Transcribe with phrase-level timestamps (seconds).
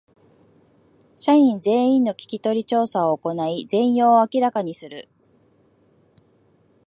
[1.15, 5.09] 社員全員の聞き取り調査を行い全容を明らかにする